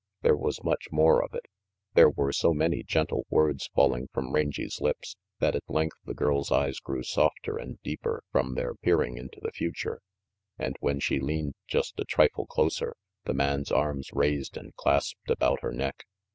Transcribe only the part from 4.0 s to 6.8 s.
from Rangy's lips, that at length the girl's eyes